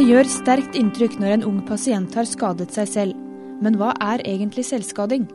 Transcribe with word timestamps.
Det 0.00 0.06
gjør 0.08 0.28
sterkt 0.32 0.76
inntrykk 0.80 1.18
når 1.20 1.32
en 1.34 1.42
ung 1.44 1.56
pasient 1.68 2.14
har 2.16 2.24
skadet 2.24 2.70
seg 2.72 2.86
selv. 2.88 3.16
Men 3.60 3.74
hva 3.76 3.90
er 4.00 4.22
egentlig 4.24 4.62
selvskading? 4.64 5.26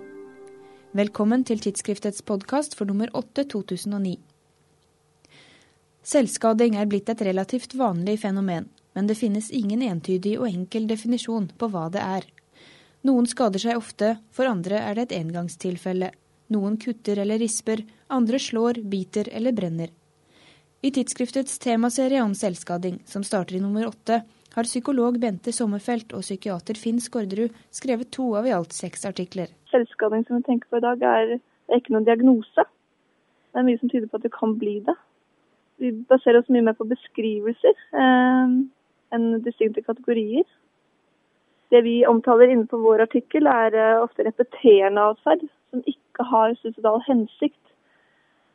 Velkommen 0.97 1.43
til 1.45 1.59
tidsskriftets 1.61 2.23
podkast 2.25 2.73
for 2.73 2.89
nummer 2.89 3.11
8 3.13 3.43
2009. 3.51 4.15
Selvskading 6.01 6.79
er 6.81 6.89
blitt 6.89 7.11
et 7.13 7.21
relativt 7.27 7.75
vanlig 7.77 8.15
fenomen, 8.23 8.65
men 8.97 9.05
det 9.05 9.19
finnes 9.19 9.51
ingen 9.53 9.83
entydig 9.85 10.33
og 10.39 10.47
enkel 10.49 10.87
definisjon 10.89 11.51
på 11.61 11.69
hva 11.69 11.83
det 11.93 12.01
er. 12.01 12.25
Noen 13.05 13.29
skader 13.29 13.61
seg 13.61 13.77
ofte, 13.77 14.15
for 14.33 14.49
andre 14.49 14.79
er 14.81 14.97
det 14.97 15.11
et 15.11 15.19
engangstilfelle. 15.19 16.09
Noen 16.57 16.79
kutter 16.81 17.21
eller 17.21 17.37
risper, 17.37 17.85
andre 18.09 18.41
slår, 18.41 18.81
biter 18.81 19.29
eller 19.29 19.53
brenner. 19.53 19.93
I 20.81 20.89
tidsskriftets 20.89 21.61
temaserie 21.61 22.25
om 22.25 22.33
selvskading, 22.33 23.03
som 23.05 23.21
starter 23.21 23.59
i 23.59 23.61
nummer 23.61 23.85
åtte, 23.91 24.23
har 24.55 24.67
psykolog 24.67 25.17
Bente 25.19 25.51
Sommerfelt 25.51 26.13
og 26.15 26.23
psykiater 26.23 26.77
Finn 26.79 27.01
Skårderud 27.03 27.55
skrevet 27.75 28.11
to 28.15 28.29
av 28.39 28.47
i 28.47 28.53
alt 28.55 28.75
seks 28.75 29.03
artikler. 29.09 29.51
Selvskading 29.71 30.23
som 30.27 30.39
vi 30.39 30.47
tenker 30.47 30.71
på 30.71 30.79
i 30.79 30.85
dag, 30.85 31.03
er, 31.03 31.35
ikke 31.75 31.95
noen 31.95 32.07
diagnose. 32.07 32.63
Det 33.51 33.59
er 33.59 33.67
mye 33.67 33.81
som 33.81 33.91
tyder 33.91 34.07
på 34.11 34.19
at 34.19 34.27
det 34.27 34.31
kan 34.35 34.55
bli 34.59 34.77
det. 34.85 34.95
Vi 35.83 35.91
baserer 36.07 36.39
oss 36.39 36.51
mye 36.53 36.63
mer 36.63 36.77
på 36.77 36.87
beskrivelser 36.87 37.75
eh, 37.75 38.55
enn 39.15 39.27
distinkte 39.43 39.83
kategorier. 39.83 40.47
Det 41.73 41.81
vi 41.83 41.97
omtaler 42.07 42.51
innenfor 42.51 42.79
vår 42.83 43.03
artikkel, 43.09 43.49
er 43.51 43.75
eh, 43.75 43.99
ofte 43.99 44.23
repeterende 44.23 45.09
atferd 45.11 45.43
som 45.73 45.83
ikke 45.89 46.29
har 46.31 46.55
suicidal 46.61 47.01
hensikt, 47.09 47.59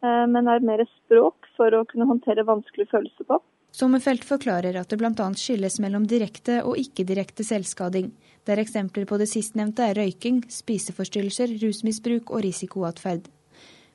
eh, 0.00 0.24
men 0.32 0.48
er 0.48 0.64
mer 0.64 0.86
språk 0.88 1.50
for 1.58 1.76
å 1.76 1.84
kunne 1.90 2.08
håndtere 2.08 2.48
vanskelige 2.48 2.94
følelser 2.94 3.28
på. 3.28 3.42
Sommerfelt 3.70 4.24
forklarer 4.26 4.74
at 4.80 4.90
det 4.90 4.98
bl.a. 4.98 5.26
skilles 5.38 5.78
mellom 5.82 6.06
direkte 6.10 6.60
og 6.66 6.78
ikke-direkte 6.80 7.46
selvskading, 7.46 8.10
der 8.48 8.58
eksempler 8.58 9.06
på 9.06 9.18
det 9.20 9.28
sistnevnte 9.30 9.84
er 9.86 9.98
røyking, 10.00 10.42
spiseforstyrrelser, 10.50 11.54
rusmisbruk 11.62 12.32
og 12.34 12.42
risikoatferd. 12.48 13.28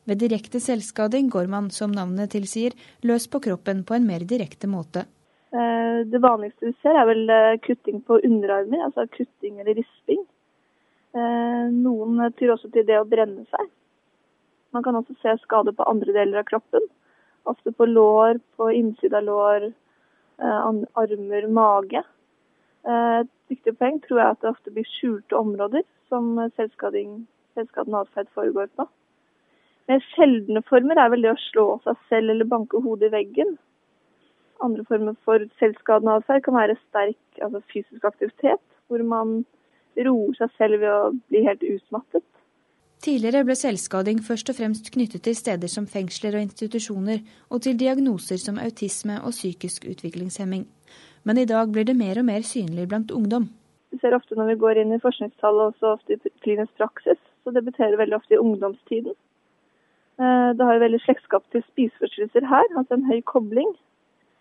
Ved 0.06 0.22
direkte 0.22 0.62
selvskading 0.62 1.32
går 1.34 1.50
man, 1.52 1.72
som 1.73 1.92
navnet 1.92 2.32
tilsier, 2.36 2.76
løs 3.04 3.26
på 3.28 3.42
kroppen 3.44 3.84
på 3.84 3.98
en 3.98 4.06
mer 4.08 4.23
direkte 4.30 4.70
måte. 4.70 5.08
Eh, 5.56 6.00
det 6.12 6.22
vanligste 6.22 6.70
vi 6.70 6.76
ser 6.84 7.00
er 7.00 7.08
vel 7.10 7.26
eh, 7.32 7.58
kutting 7.66 8.04
på 8.06 8.20
underarmer, 8.22 8.86
altså 8.86 9.08
kutting 9.12 9.60
eller 9.60 9.76
risping. 9.80 10.22
Eh, 11.16 11.66
noen 11.73 12.22
tyr 12.38 12.54
også 12.56 12.70
til 12.72 12.86
det 12.88 13.00
å 13.02 13.08
brenne 13.10 13.48
seg. 13.50 13.72
Man 14.76 14.84
kan 14.86 14.98
også 15.00 15.16
se 15.22 15.36
skade 15.42 15.73
på 15.76 15.88
andre 15.89 16.14
deler 16.14 16.44
av 16.44 16.48
kroppen. 16.50 16.86
Ofte 17.46 17.72
på 17.72 17.86
lår, 17.86 18.40
på 18.58 18.72
innsida 18.74 19.18
av 19.22 19.24
lår, 19.30 19.66
eh, 20.42 20.68
armer, 21.02 21.48
mage. 21.48 22.04
Eh, 22.86 23.20
et 23.20 23.32
viktig 23.50 23.78
poeng 23.78 24.00
tror 24.02 24.20
jeg 24.22 24.36
at 24.36 24.42
det 24.42 24.52
ofte 24.52 24.74
blir 24.74 24.88
skjulte 24.90 25.38
områder 25.38 25.86
som 26.10 26.36
selvskadende 26.58 28.02
atferd 28.02 28.30
foregår 28.34 28.70
på. 28.78 28.88
Mer 29.90 30.02
sjeldne 30.16 30.64
former 30.66 30.98
er 30.98 31.12
vel 31.14 31.26
det 31.26 31.34
å 31.36 31.44
slå 31.52 31.66
seg 31.84 31.98
selv 32.10 32.34
eller 32.34 32.50
banke 32.50 32.82
hodet 32.82 33.12
i 33.12 33.16
veggen. 33.20 33.58
Andre 34.66 34.86
former 34.88 35.18
for 35.28 35.44
selvskadende 35.60 36.16
atferd 36.20 36.46
kan 36.46 36.58
være 36.58 36.78
sterk 36.88 37.42
altså 37.44 37.62
fysisk 37.73 38.08
aktivitet, 38.08 38.64
hvor 38.88 39.04
man 39.06 39.44
roer 40.08 40.38
seg 40.40 40.54
selv 40.58 40.82
ved 40.82 40.90
å 40.90 41.12
bli 41.30 41.44
helt 41.46 41.66
utmattet. 41.68 42.26
Tidligere 43.06 43.44
ble 43.45 43.53
selvskading 43.53 44.17
først 44.25 44.48
og 44.50 44.56
fremst 44.58 44.88
knyttet 44.95 45.22
til 45.28 45.36
steder 45.38 45.70
som 45.70 45.86
fengsler 45.86 46.39
og 46.39 46.42
institusjoner, 46.48 47.20
og 47.53 47.61
til 47.61 47.78
diagnoser 47.78 48.39
som 48.42 48.58
autisme 48.58 49.20
og 49.22 49.36
psykisk 49.36 49.86
utviklingshemming. 49.92 50.64
Men 51.22 51.38
i 51.38 51.45
dag 51.45 51.70
blir 51.70 51.86
det 51.86 51.94
mer 52.00 52.17
og 52.17 52.26
mer 52.26 52.42
synlig 52.42 52.88
blant 52.89 53.14
ungdom. 53.14 53.45
Vi 53.93 53.99
ser 54.02 54.17
ofte 54.17 54.33
når 54.39 54.49
vi 54.49 54.58
går 54.64 54.82
inn 54.82 54.95
i 54.95 55.02
forskningstallet, 55.04 55.76
også 55.76 55.92
ofte 55.92 56.17
i 56.17 56.33
klinisk 56.42 56.73
praksis, 56.82 57.21
så 57.45 57.54
debuterer 57.54 57.99
veldig 58.02 58.17
ofte 58.17 58.33
i 58.33 58.42
ungdomstiden. 58.42 59.14
Eh, 60.17 60.49
det 60.58 60.66
har 60.66 60.73
jo 60.73 60.86
veldig 60.87 61.04
slektskap 61.05 61.45
til 61.54 61.61
spiseforstyrrelser 61.70 62.49
her, 62.55 62.66
altså 62.73 62.98
en 62.98 63.05
høy 63.11 63.22
kobling. 63.22 63.70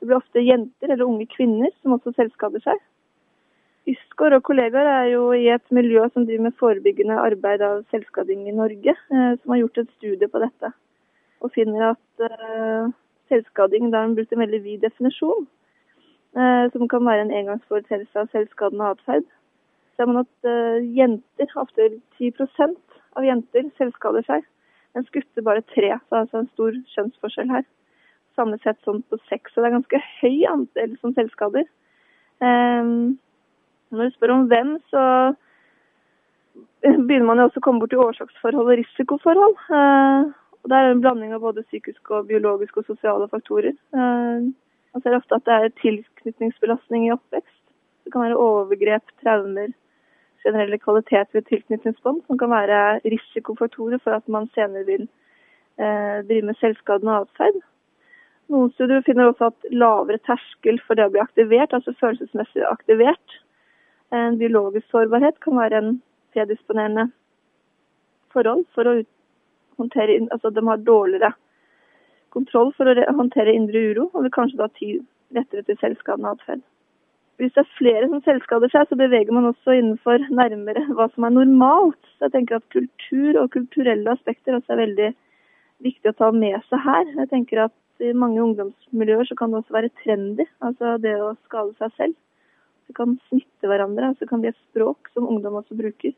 Det 0.00 0.08
blir 0.08 0.22
ofte 0.22 0.41
jenter 0.41 0.88
eller 0.88 1.04
unge 1.04 1.28
kvinner 1.36 1.69
som 1.82 1.98
også 1.98 2.16
selvskader 2.16 2.64
seg. 2.64 2.81
Ysgård 3.84 4.32
og 4.32 4.46
kollegaer 4.46 4.88
er 4.88 5.06
jo 5.12 5.24
i 5.36 5.50
et 5.52 5.64
miljø 5.76 6.06
som 6.14 6.24
driver 6.24 6.46
med 6.46 6.56
forebyggende 6.56 7.18
arbeid 7.20 7.60
av 7.66 7.82
selvskading 7.92 8.46
i 8.48 8.54
Norge, 8.56 8.94
eh, 8.96 9.32
som 9.36 9.52
har 9.52 9.60
gjort 9.60 9.80
et 9.82 9.90
studie 9.98 10.28
på 10.28 10.40
dette. 10.40 10.70
Og 11.44 11.52
finner 11.52 11.90
at 11.90 12.22
uh, 12.24 12.88
selvskading 13.28 13.90
da 13.92 14.06
har 14.06 14.14
brukt 14.16 14.30
en 14.32 14.40
veldig 14.40 14.60
vid 14.64 14.80
definisjon, 14.86 15.44
uh, 16.38 16.64
som 16.72 16.86
kan 16.88 17.04
være 17.04 17.26
en 17.26 17.34
engangsforeteelse 17.36 18.22
av 18.22 18.30
selvskadende 18.32 18.86
atferd. 18.94 19.26
Ser 19.98 20.08
man 20.08 20.22
at 20.22 20.48
jenter, 20.96 21.52
ofte 21.60 21.90
10 22.16 22.32
av 23.14 23.26
jenter, 23.26 23.68
selvskader 23.76 24.24
seg, 24.26 24.48
mens 24.96 25.12
gutter 25.12 25.44
bare 25.44 25.62
tre. 25.74 25.92
Så 25.92 26.08
det 26.08 26.16
er 26.16 26.24
altså 26.24 26.40
en 26.40 26.48
stor 26.54 26.80
kjønnsforskjell 26.94 27.52
her. 27.52 27.68
Samlet 28.34 28.64
sett 28.64 28.80
sånn 28.82 29.04
på 29.06 29.20
seks. 29.28 29.52
så 29.52 29.60
det 29.60 29.68
er 29.68 29.76
ganske 29.76 30.00
høy 30.22 30.40
andel 30.50 30.96
som 31.02 31.12
selvskader. 31.14 31.68
Um, 32.40 33.20
når 33.94 34.10
du 34.10 34.16
spør 34.16 34.34
om 34.34 34.47
hvem, 34.50 34.77
så 34.93 35.03
begynner 36.84 37.28
man 37.28 37.41
jo 37.41 37.49
også 37.49 37.62
å 37.62 37.65
komme 37.65 37.82
bort 37.82 37.94
til 37.94 38.03
årsaksforhold 38.05 38.72
og 38.72 38.78
risikoforhold. 38.81 39.56
Eh, 39.78 40.32
og 40.65 40.71
Det 40.71 40.77
er 40.77 40.91
en 40.91 41.00
blanding 41.05 41.32
av 41.37 41.44
både 41.44 41.65
psykiske, 41.69 42.09
og 42.15 42.28
biologiske 42.28 42.81
og 42.81 42.88
sosiale 42.88 43.28
faktorer. 43.28 43.75
Eh, 43.97 44.50
man 44.94 45.03
ser 45.03 45.16
ofte 45.16 45.37
at 45.37 45.44
det 45.49 45.55
er 45.55 45.78
tilknytningsbelastning 45.82 47.09
i 47.09 47.12
oppvekst. 47.12 47.60
Det 48.05 48.12
kan 48.12 48.25
være 48.27 48.38
overgrep, 48.38 49.12
traumer, 49.22 49.72
generelle 50.44 50.78
kvalitet 50.78 51.32
ved 51.32 51.47
tilknytningsbånd 51.49 52.25
som 52.26 52.38
kan 52.38 52.53
være 52.53 52.81
risikofaktorer 53.05 54.00
for 54.05 54.16
at 54.16 54.26
man 54.28 54.50
senere 54.55 54.84
vil 54.88 55.06
eh, 55.81 56.21
drive 56.28 56.50
med 56.50 56.61
selvskadende 56.61 57.22
atferd. 57.25 57.62
Noen 58.53 58.72
studier 58.75 59.05
finner 59.06 59.31
også 59.31 59.49
at 59.49 59.71
lavere 59.72 60.21
terskel 60.28 60.76
for 60.84 60.99
det 60.99 61.09
å 61.09 61.12
bli 61.15 61.22
aktivert, 61.22 61.72
altså 61.72 61.97
følelsesmessig 62.00 62.66
aktivert, 62.69 63.38
en 64.12 64.38
biologisk 64.38 64.91
sårbarhet 64.91 65.41
kan 65.41 65.56
være 65.59 65.81
en 65.81 66.03
predisponerende 66.34 67.09
forhold 68.34 68.65
for 68.75 68.91
å 68.91 69.00
håndtere 69.78 70.20
Altså 70.31 70.50
de 70.50 70.62
har 70.66 70.87
dårligere 70.87 71.32
kontroll 72.34 72.72
for 72.76 72.91
å 72.91 72.94
håndtere 73.16 73.54
indre 73.54 73.81
uro, 73.91 74.09
og 74.12 74.25
vil 74.26 74.34
kanskje 74.34 74.60
da 74.60 74.69
ty 74.78 74.97
lettere 75.34 75.62
til 75.66 75.78
selvskadende 75.81 76.34
atferd. 76.34 76.62
Hvis 77.38 77.54
det 77.54 77.64
er 77.64 77.76
flere 77.78 78.09
som 78.10 78.22
selvskader 78.22 78.70
seg, 78.70 78.87
så 78.87 78.98
beveger 78.98 79.34
man 79.34 79.48
også 79.48 79.75
innenfor 79.75 80.22
nærmere 80.31 80.84
hva 80.94 81.09
som 81.14 81.26
er 81.26 81.34
normalt. 81.34 81.98
Så 82.14 82.28
jeg 82.28 82.34
tenker 82.37 82.60
at 82.60 82.69
kultur 82.75 83.41
og 83.41 83.50
kulturelle 83.54 84.12
aspekter 84.14 84.54
også 84.54 84.75
er 84.75 84.82
veldig 84.84 85.09
viktig 85.82 86.12
å 86.12 86.19
ta 86.20 86.31
med 86.34 86.60
seg 86.69 86.84
her. 86.84 87.10
Jeg 87.25 87.31
tenker 87.32 87.64
at 87.64 88.04
i 88.04 88.12
mange 88.14 88.43
ungdomsmiljøer 88.43 89.26
så 89.26 89.38
kan 89.38 89.50
det 89.50 89.62
også 89.62 89.75
være 89.75 89.91
trendy, 90.03 90.47
altså 90.62 90.94
det 91.03 91.16
å 91.22 91.34
skade 91.47 91.75
seg 91.81 91.98
selv. 91.98 92.14
Det 92.88 92.96
kan 92.96 93.16
smitte 93.28 93.70
hverandre. 93.70 94.12
Så 94.18 94.28
kan 94.30 94.42
bli 94.42 94.52
et 94.52 94.60
språk 94.70 95.10
som 95.14 95.28
ungdom 95.28 95.60
også 95.60 95.76
bruker. 95.78 96.14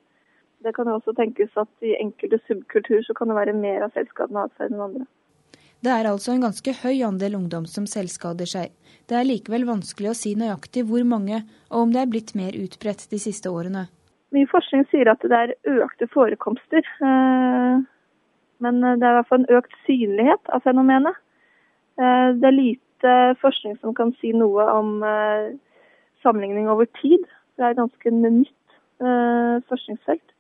Det 0.65 0.73
kan 0.75 0.89
også 0.91 1.13
tenkes 1.17 1.53
at 1.61 1.85
i 1.85 1.95
enkelte 2.01 2.41
subkultur 2.47 3.05
så 3.07 3.15
kan 3.15 3.31
det 3.31 3.37
være 3.39 3.55
mer 3.57 3.85
av 3.87 3.95
selvskadende 3.95 4.47
atferd 4.49 4.73
enn 4.73 4.85
andre. 4.89 5.07
Det 5.85 5.93
er 5.93 6.09
altså 6.09 6.33
en 6.33 6.47
ganske 6.47 6.73
høy 6.81 7.03
andel 7.05 7.37
ungdom 7.39 7.67
som 7.69 7.85
selvskader 7.87 8.49
seg. 8.49 8.73
Det 9.07 9.19
er 9.19 9.29
likevel 9.29 9.67
vanskelig 9.69 10.11
å 10.11 10.17
si 10.19 10.33
nøyaktig 10.39 10.87
hvor 10.89 11.05
mange, 11.07 11.43
og 11.71 11.85
om 11.85 11.93
det 11.95 12.01
er 12.03 12.09
blitt 12.11 12.33
mer 12.39 12.57
utbredt 12.57 13.05
de 13.13 13.21
siste 13.23 13.53
årene. 13.53 13.85
Mye 14.35 14.49
forskning 14.51 14.87
sier 14.91 15.13
at 15.13 15.23
det 15.23 15.37
er 15.37 15.85
økte 15.85 16.09
forekomster. 16.11 16.83
Eh, 16.83 17.85
men 18.65 18.81
det 18.83 19.05
er 19.05 19.13
i 19.13 19.19
hvert 19.21 19.29
fall 19.29 19.45
en 19.45 19.59
økt 19.61 19.77
synlighet 19.87 20.51
av 20.57 20.65
fenomenet. 20.65 21.21
Eh, 22.01 22.29
det 22.41 22.49
er 22.49 22.57
lite 22.57 23.15
forskning 23.43 23.77
som 23.83 23.95
kan 23.95 24.15
si 24.21 24.33
noe 24.35 24.67
om 24.73 24.99
eh, 25.07 25.53
sammenligning 26.23 26.71
over 26.71 26.89
tid. 27.01 27.25
Det 27.57 27.65
er 27.65 27.75
et 27.75 27.81
ganske 27.81 28.13
nytt 28.15 28.77
uh, 29.03 29.63
forskningsfelt. 29.71 30.35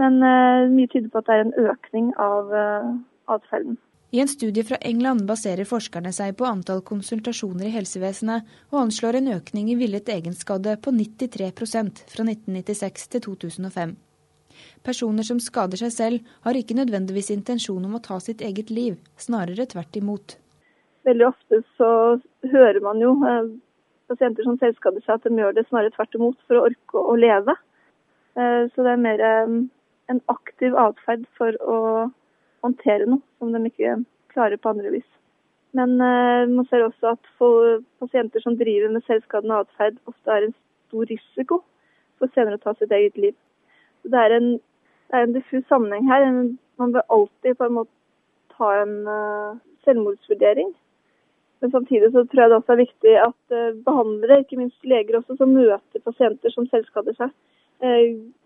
Men 0.00 0.20
uh, 0.20 0.68
mye 0.72 0.90
tyder 0.92 1.10
på 1.12 1.22
at 1.22 1.28
det 1.28 1.36
er 1.36 1.44
en 1.46 1.58
økning 1.72 2.12
av 2.20 2.52
uh, 2.52 2.94
atferden. 3.32 3.78
I 4.14 4.20
en 4.22 4.28
studie 4.30 4.64
fra 4.64 4.78
England 4.86 5.26
baserer 5.28 5.66
forskerne 5.68 6.12
seg 6.14 6.36
på 6.38 6.46
antall 6.46 6.80
konsultasjoner 6.86 7.66
i 7.68 7.74
helsevesenet, 7.74 8.46
og 8.70 8.84
anslår 8.84 9.18
en 9.18 9.32
økning 9.34 9.72
i 9.72 9.76
villet 9.80 10.08
egenskade 10.08 10.76
på 10.80 10.92
93% 10.94 12.04
fra 12.12 12.24
1996 12.24 13.08
til 13.12 13.24
2005. 13.26 13.96
Personer 14.86 15.26
som 15.26 15.40
skader 15.42 15.80
seg 15.82 15.92
selv, 15.92 16.32
har 16.46 16.56
ikke 16.56 16.78
nødvendigvis 16.78 17.32
intensjon 17.34 17.84
om 17.84 17.98
å 17.98 18.02
ta 18.04 18.20
sitt 18.22 18.44
eget 18.46 18.70
liv, 18.70 18.96
snarere 19.20 19.66
tvert 19.68 19.98
imot. 19.98 20.38
Veldig 21.06 21.26
ofte 21.26 21.60
så 21.76 21.90
hører 22.46 22.80
man 22.82 23.02
jo 23.02 23.12
pasienter 24.10 24.46
som 24.46 24.58
selvskader 24.60 25.02
seg, 25.04 25.18
at 25.18 25.26
de 25.26 25.40
gjør 25.40 25.56
det 25.56 25.66
snarere 25.68 25.94
tvert 25.94 26.14
imot 26.18 26.38
for 26.46 26.58
å 26.58 26.66
orke 26.68 27.02
å 27.02 27.16
leve. 27.18 27.56
Eh, 28.38 28.62
så 28.72 28.86
det 28.86 28.92
er 28.92 29.02
mer 29.02 29.22
eh, 29.24 29.56
en 30.12 30.22
aktiv 30.32 30.76
atferd 30.80 31.26
for 31.38 31.58
å 31.62 31.78
håndtere 32.64 33.08
noe 33.10 33.22
som 33.38 33.52
de 33.54 33.62
ikke 33.70 33.98
klarer 34.34 34.60
på 34.60 34.72
andre 34.72 34.94
vis. 34.98 35.08
Men 35.76 35.98
man 35.98 36.64
ser 36.70 36.86
også 36.86 37.10
at 37.10 37.26
pasienter 38.00 38.40
som 38.40 38.54
driver 38.56 38.94
med 38.94 39.04
selvskadende 39.04 39.58
atferd, 39.60 39.98
ofte 40.08 40.32
er 40.32 40.46
en 40.46 40.54
stor 40.86 41.04
risiko 41.10 41.58
for 42.16 42.32
senere 42.32 42.56
å 42.56 42.62
ta 42.62 42.72
sitt 42.78 42.94
eget 42.96 43.18
liv. 43.20 43.34
Så 44.00 44.08
det 44.14 44.22
er 44.22 44.36
en, 44.38 44.46
det 44.56 45.18
er 45.18 45.26
en 45.26 45.34
diffus 45.34 45.66
sammenheng 45.68 46.08
her. 46.08 46.24
Man 46.80 46.94
bør 46.94 47.04
alltid 47.12 47.58
på 47.58 47.68
en 47.68 47.76
måte 47.76 47.92
ta 48.56 48.70
en 48.86 48.96
selvmordsvurdering. 49.84 50.72
Men 51.66 51.72
samtidig 51.72 52.12
så 52.14 52.22
tror 52.22 52.42
jeg 52.42 52.50
det 52.50 52.56
også 52.60 52.72
er 52.76 52.78
viktig 52.78 53.12
at 53.18 53.54
uh, 53.58 53.78
behandlere, 53.88 54.36
ikke 54.44 54.58
minst 54.60 54.84
leger 54.86 55.16
også, 55.18 55.34
som 55.40 55.50
møter 55.50 56.02
pasienter 56.04 56.52
som 56.54 56.68
selvskader 56.70 57.16
seg, 57.18 57.32
uh, 57.82 58.04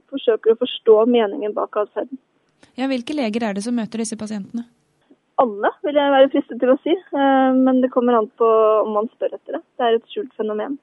forsøker 0.08 0.54
å 0.54 0.60
forstå 0.62 0.94
meningen 1.12 1.52
bak 1.52 1.76
atferden. 1.82 2.16
Ja, 2.80 2.88
hvilke 2.88 3.12
leger 3.12 3.44
er 3.44 3.58
det 3.58 3.66
som 3.66 3.76
møter 3.76 4.00
disse 4.00 4.16
pasientene? 4.16 4.64
Alle, 5.44 5.68
vil 5.84 6.00
jeg 6.00 6.16
være 6.16 6.32
fristet 6.32 6.64
til 6.64 6.72
å 6.72 6.78
si. 6.80 6.94
Men 7.12 7.78
det 7.80 7.88
kommer 7.92 8.16
an 8.18 8.26
på 8.40 8.48
om 8.84 8.90
man 8.92 9.06
spør 9.12 9.36
etter 9.36 9.56
det. 9.56 9.60
Det 9.76 9.86
er 9.86 9.96
et 9.96 10.12
skjult 10.12 10.34
fenomen. 10.36 10.74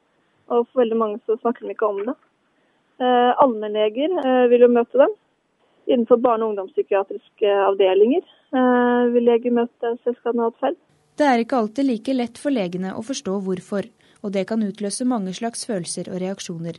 Og 0.50 0.63
for 0.66 0.81
veldig 0.81 0.98
mange 0.98 1.19
så 1.25 1.38
snakker 1.38 1.66
de 1.66 1.75
ikke 1.75 1.89
om 1.89 2.00
det. 2.07 2.16
Allmennleger 3.44 4.16
vil 4.50 4.66
jo 4.66 4.72
møte 4.74 4.98
dem. 5.04 5.13
Innenfor 5.88 6.18
barne- 6.18 6.44
og 6.44 6.50
ungdomspsykiatriske 6.56 7.51
avdelinger 7.68 8.25
eh, 8.25 9.04
vil 9.13 9.30
leger 9.30 9.54
møte 9.56 9.94
selvskadende 10.04 10.50
atferd. 10.51 10.80
Det 11.17 11.25
er 11.25 11.41
ikke 11.41 11.57
alltid 11.57 11.87
like 11.87 12.13
lett 12.13 12.37
for 12.37 12.53
legene 12.53 12.91
å 12.93 13.01
forstå 13.01 13.39
hvorfor, 13.45 13.87
og 14.21 14.33
det 14.35 14.43
kan 14.49 14.61
utløse 14.61 15.05
mange 15.09 15.31
slags 15.33 15.65
følelser 15.65 16.11
og 16.11 16.19
reaksjoner. 16.21 16.77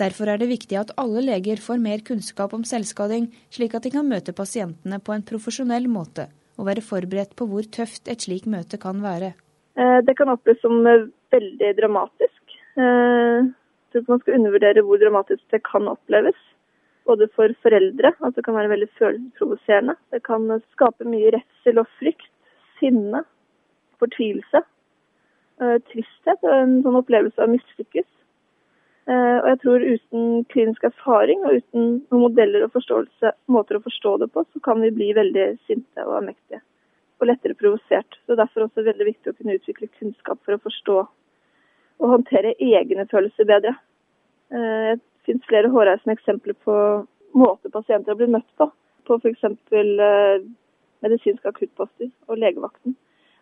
Derfor 0.00 0.28
er 0.28 0.40
det 0.40 0.50
viktig 0.50 0.76
at 0.76 0.92
alle 1.00 1.22
leger 1.24 1.62
får 1.64 1.80
mer 1.80 2.02
kunnskap 2.04 2.52
om 2.56 2.66
selvskading, 2.68 3.30
slik 3.48 3.78
at 3.78 3.86
de 3.86 3.94
kan 3.94 4.08
møte 4.08 4.36
pasientene 4.36 5.00
på 5.00 5.16
en 5.16 5.24
profesjonell 5.24 5.88
måte, 5.88 6.28
og 6.60 6.68
være 6.68 6.84
forberedt 6.84 7.32
på 7.40 7.48
hvor 7.48 7.64
tøft 7.78 8.12
et 8.12 8.28
slik 8.28 8.44
møte 8.44 8.76
kan 8.84 9.00
være. 9.00 9.32
Eh, 9.80 9.98
det 10.04 10.16
kan 10.20 10.28
oppleves 10.28 10.60
som 10.60 10.84
eh, 10.84 11.08
veldig 11.32 11.72
dramatisk. 11.80 12.36
Jeg 12.76 13.48
tror 13.92 14.04
ikke 14.04 14.12
man 14.12 14.22
skal 14.22 14.36
undervurdere 14.38 14.84
hvor 14.86 15.00
dramatisk 15.00 15.42
det 15.56 15.64
kan 15.66 15.88
oppleves 15.90 16.38
både 17.08 17.26
for 17.34 17.50
foreldre, 17.64 18.12
at 18.12 18.36
det 18.36 18.44
kan 18.44 18.54
være 18.54 18.70
veldig 18.76 18.92
følelsesprovoserende. 19.00 19.96
Det 20.12 20.20
kan 20.28 20.46
skape 20.76 21.08
mye 21.08 21.32
redsel 21.34 21.80
og 21.82 21.88
frykt, 21.98 22.28
sinne, 22.78 23.24
fortvilelse, 24.00 24.62
eh, 25.60 25.76
tristhet 25.92 26.46
og 26.46 26.54
en 26.56 26.80
sånn 26.84 26.98
opplevelse 27.00 27.42
av 27.42 27.52
mislykkes. 27.52 28.08
Eh, 29.10 29.36
og 29.40 29.46
jeg 29.48 29.60
tror 29.62 29.84
uten 29.84 30.26
klinisk 30.52 30.84
erfaring 30.86 31.44
og 31.44 31.60
uten 31.60 31.86
noen 32.12 32.24
modeller 32.28 32.66
og 32.66 32.76
måter 33.50 33.78
å 33.78 33.84
forstå 33.86 34.16
det 34.22 34.28
på, 34.34 34.44
så 34.52 34.62
kan 34.62 34.82
vi 34.84 34.92
bli 34.94 35.12
veldig 35.16 35.46
sinte 35.66 36.04
og 36.06 36.26
mektige. 36.28 36.60
Og 37.20 37.28
lettere 37.28 37.56
provosert. 37.58 38.18
Så 38.26 38.36
Derfor 38.36 38.60
er 38.60 38.66
det 38.66 38.70
også 38.70 38.86
veldig 38.86 39.08
viktig 39.10 39.32
å 39.32 39.36
kunne 39.36 39.56
utvikle 39.58 39.90
kunnskap 39.98 40.38
for 40.44 40.56
å 40.56 40.62
forstå 40.62 40.98
og 42.00 42.12
håndtere 42.14 42.54
egne 42.56 43.06
følelser 43.10 43.48
bedre. 43.48 43.74
Eh, 44.52 44.96
det 44.96 45.26
finnes 45.28 45.48
flere 45.48 45.72
hårreisende 45.72 46.16
eksempler 46.16 46.56
på 46.64 46.76
måter 47.36 47.72
pasienter 47.72 48.12
har 48.12 48.20
blitt 48.20 48.32
møtt 48.32 48.48
på. 48.58 48.70
På 49.06 49.18
f.eks. 49.20 49.44
Eh, 49.44 50.46
medisinske 51.04 51.48
akuttposter 51.48 52.10
og 52.28 52.40
legevakten. 52.40 52.96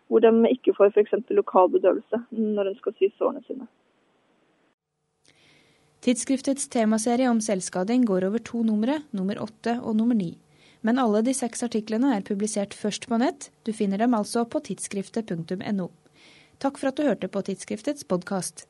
Hvor 0.09 0.23
de 0.25 0.31
ikke 0.49 0.73
får 0.77 0.93
f.eks. 0.93 1.13
lokal 1.37 1.69
bedøvelse 1.75 2.23
når 2.33 2.71
de 2.71 2.75
skal 2.79 2.95
sy 2.97 3.11
sårene 3.17 3.43
sine. 3.45 3.69
Tidsskriftets 5.99 6.69
temaserie 6.71 7.29
om 7.29 7.41
selvskading 7.43 8.05
går 8.07 8.25
over 8.29 8.39
to 8.39 8.63
numre, 8.63 9.01
nummer 9.11 9.41
åtte 9.43 9.75
og 9.83 9.97
nummer 9.99 10.15
ni. 10.15 10.37
Men 10.81 10.99
alle 11.01 11.21
de 11.27 11.33
seks 11.35 11.61
artiklene 11.67 12.13
er 12.15 12.23
publisert 12.23 12.73
først 12.73 13.09
på 13.11 13.19
nett. 13.19 13.49
Du 13.67 13.73
finner 13.75 13.99
dem 13.99 14.15
altså 14.15 14.45
på 14.47 14.61
tidsskriftet.no. 14.63 15.89
Takk 16.59 16.79
for 16.79 16.91
at 16.91 16.99
du 16.99 17.03
hørte 17.07 17.27
på 17.31 17.43
Tidsskriftets 17.43 18.07
podkast. 18.07 18.68